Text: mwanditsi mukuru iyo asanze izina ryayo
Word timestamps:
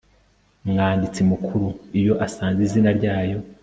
mwanditsi 0.69 1.21
mukuru 1.31 1.67
iyo 1.99 2.13
asanze 2.25 2.59
izina 2.67 2.89
ryayo 2.97 3.37